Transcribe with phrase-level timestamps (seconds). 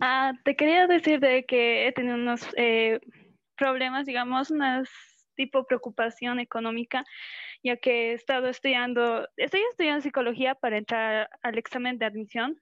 [0.00, 3.00] Ah, te quería decir de que he tenido unos eh,
[3.56, 4.88] problemas, digamos, unas
[5.34, 7.04] tipo preocupación económica,
[7.62, 12.60] ya que he estado estudiando, estoy estudiando psicología para entrar al examen de admisión.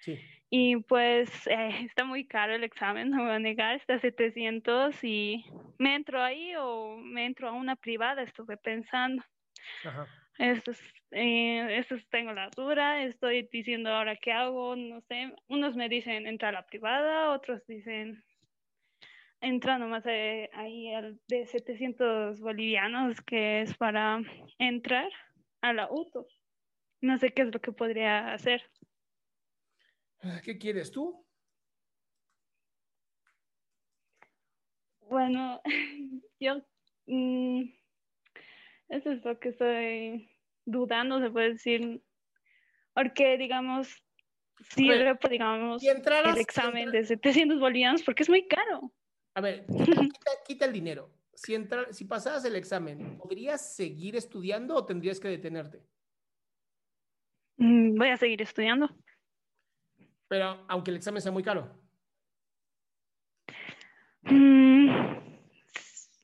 [0.00, 0.20] Sí.
[0.50, 5.02] Y pues eh, está muy caro el examen, no voy a negar, está a 700
[5.02, 5.46] y
[5.78, 9.24] me entro ahí o me entro a una privada, estuve pensando.
[9.84, 10.06] Ajá.
[10.38, 10.78] Estos,
[11.10, 15.34] eh, estos tengo la dura, estoy diciendo ahora qué hago, no sé.
[15.48, 18.24] Unos me dicen entrar a la privada, otros dicen
[19.42, 24.20] entra nomás eh, ahí al de 700 bolivianos que es para
[24.58, 25.10] entrar
[25.60, 26.26] a la UTO.
[27.00, 28.62] No sé qué es lo que podría hacer.
[30.44, 31.26] ¿Qué quieres tú?
[35.00, 35.60] Bueno,
[36.40, 36.62] yo
[37.06, 37.62] mm,
[38.88, 40.30] eso es lo que estoy
[40.64, 42.02] dudando, se puede decir,
[42.94, 44.04] porque digamos,
[44.60, 48.92] si repo, digamos, entraras- el examen de 700 bolivianos, porque es muy caro.
[49.34, 49.66] A ver,
[50.46, 51.10] quita, el dinero.
[51.34, 55.82] Si, entra, si pasaras el examen, ¿podrías seguir estudiando o tendrías que detenerte?
[57.56, 58.90] Mm, Voy a seguir estudiando.
[60.28, 61.74] Pero aunque el examen sea muy caro.
[64.22, 64.88] Mm,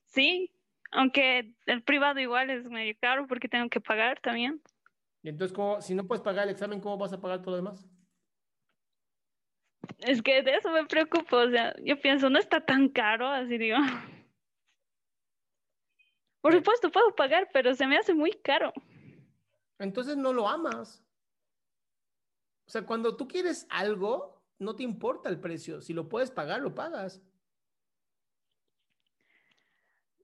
[0.06, 0.50] sí,
[0.98, 4.60] aunque el privado igual es medio caro porque tengo que pagar también.
[5.22, 7.59] Y entonces, ¿cómo- si no puedes pagar el examen, ¿cómo vas a pagar todo lo
[7.59, 7.86] demás?
[10.00, 13.58] Es que de eso me preocupo, o sea, yo pienso, no está tan caro, así
[13.58, 13.76] digo.
[16.41, 18.72] Por supuesto, puedo pagar, pero se me hace muy caro.
[19.78, 21.04] Entonces no lo amas.
[22.66, 25.81] O sea, cuando tú quieres algo, no te importa el precio.
[25.81, 27.22] Si lo puedes pagar, lo pagas.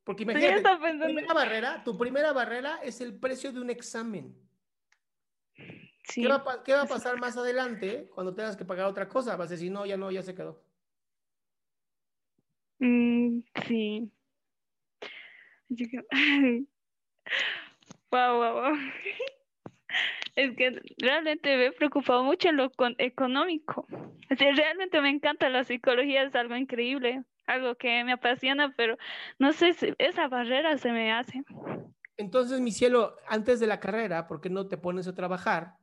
[0.04, 3.70] Porque Sí, imagínate, estaba tu primera barrera, tu primera barrera es el precio de un
[3.70, 4.34] examen.
[6.04, 6.20] Sí.
[6.22, 9.08] ¿Qué va, a pa- qué va a pasar más adelante cuando tengas que pagar otra
[9.08, 9.36] cosa?
[9.36, 10.62] Vas a decir, no, ya no, ya se quedó.
[12.78, 14.10] Mm, sí.
[18.10, 18.76] Wow, wow, wow.
[20.36, 23.86] Es que realmente me he preocupado mucho en lo con- económico.
[24.30, 28.96] O sea, realmente me encanta la psicología, es algo increíble, algo que me apasiona, pero
[29.38, 31.42] no sé si esa barrera se me hace.
[32.16, 35.76] Entonces, mi cielo, antes de la carrera, ¿por qué no te pones a trabajar?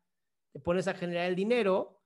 [0.54, 2.02] Te pones a generar el dinero,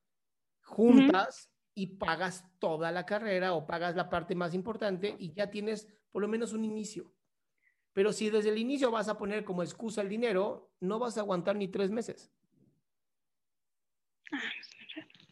[0.61, 5.87] juntas y pagas toda la carrera o pagas la parte más importante y ya tienes
[6.11, 7.11] por lo menos un inicio.
[7.93, 11.21] Pero si desde el inicio vas a poner como excusa el dinero, no vas a
[11.21, 12.31] aguantar ni tres meses.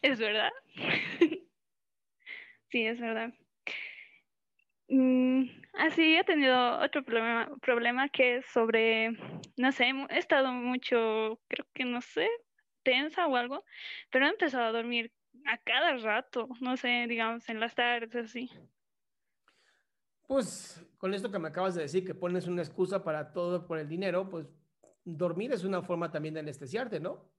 [0.02, 0.50] Es verdad.
[2.70, 3.32] Sí, es verdad.
[4.88, 5.44] Mm,
[5.74, 9.12] así he tenido otro problema, problema que es sobre,
[9.56, 12.28] no sé, he estado mucho, creo que no sé,
[12.82, 13.64] tensa o algo,
[14.10, 15.12] pero he empezado a dormir
[15.46, 18.50] a cada rato, no sé, digamos, en las tardes, así.
[20.26, 23.78] Pues con esto que me acabas de decir, que pones una excusa para todo por
[23.78, 24.46] el dinero, pues
[25.04, 27.30] dormir es una forma también de anestesiarte, ¿no?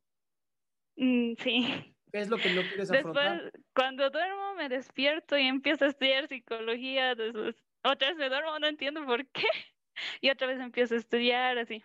[0.98, 1.96] Mm, sí.
[2.12, 3.42] ¿Qué es lo que no quieres afrontar?
[3.42, 7.16] Después, cuando duermo, duermo, me despierto y empiezo a estudiar psicología.
[7.16, 9.44] Después, otra vez me duermo, no entiendo por qué.
[10.20, 11.82] Y otra vez empiezo a estudiar, así.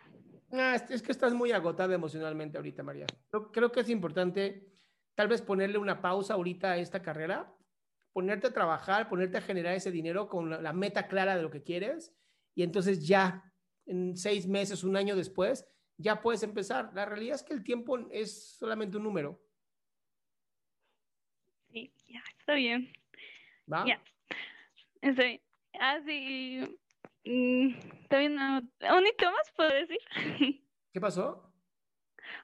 [0.50, 3.06] Ah, es, que estás muy agotada emocionalmente ahorita, María.
[3.31, 4.67] Creo, creo que es importante
[5.14, 7.55] tal vez ponerle una pausa ahorita a esta carrera,
[8.12, 11.52] ponerte a trabajar, ponerte a generar ese dinero con la, la meta clara de lo
[11.52, 12.12] que quieres
[12.56, 13.44] y entonces ya
[13.87, 16.90] en seis meses, un año después, ya puedes empezar.
[16.94, 19.40] La realidad es que el tiempo es solamente un número.
[21.72, 22.93] Sí, ya, está bien.
[23.72, 23.84] ¿Va?
[23.87, 24.00] Ya.
[25.02, 25.40] Está bien.
[25.81, 26.78] Así.
[28.08, 29.99] También, no- un más puedo decir.
[30.93, 31.52] ¿Qué pasó?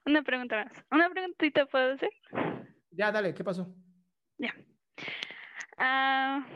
[0.04, 0.84] Una pregunta más.
[0.90, 2.10] Una preguntita puedo decir.
[2.90, 3.66] Ya, dale, ¿qué pasó?
[4.38, 4.54] Ya.
[5.78, 6.46] Ah,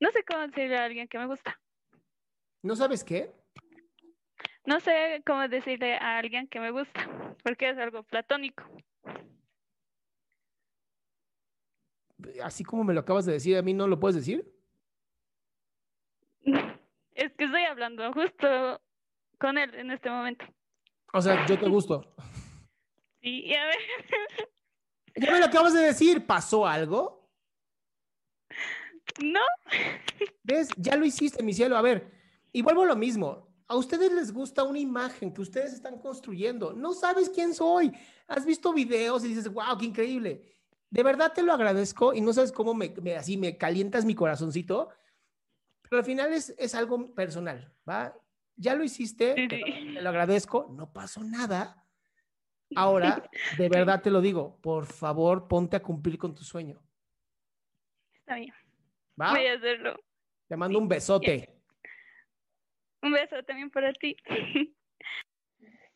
[0.00, 1.60] no sé cómo decirle a alguien que me gusta.
[2.62, 3.30] ¿No sabes qué?
[4.64, 8.64] No sé cómo decirle a alguien que me gusta, porque es algo platónico.
[12.42, 14.52] Así como me lo acabas de decir, ¿a mí no lo puedes decir?
[17.14, 18.80] Es que estoy hablando justo
[19.38, 20.46] con él en este momento.
[21.12, 22.14] O sea, yo te gusto.
[23.20, 23.76] Sí, y a ver,
[25.14, 27.30] Ya me lo acabas de decir, ¿pasó algo?
[29.22, 29.40] no,
[30.42, 30.70] ¿Ves?
[30.76, 31.76] Ya lo hiciste, mi cielo.
[31.76, 32.10] A ver,
[32.52, 33.48] y vuelvo a lo mismo.
[33.68, 36.72] A ustedes les gusta una imagen que ustedes están construyendo.
[36.72, 37.92] No sabes quién soy.
[38.26, 40.44] Has visto videos y dices, wow, qué increíble.
[40.92, 44.14] De verdad te lo agradezco y no sabes cómo me, me- así me calientas mi
[44.14, 44.90] corazoncito.
[45.88, 48.14] Pero al final es, es algo personal, ¿va?
[48.56, 49.94] Ya lo hiciste, Sí, sí.
[49.94, 51.86] te lo agradezco, no pasó nada.
[52.76, 56.82] Ahora, de verdad te lo digo, por favor, ponte a cumplir con tu sueño,
[58.14, 58.52] está bien,
[59.18, 59.32] ¿va?
[59.32, 59.98] voy a hacerlo.
[60.46, 61.58] Te mando un besote.
[63.02, 64.14] Un beso también para ti.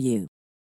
[0.00, 0.28] you.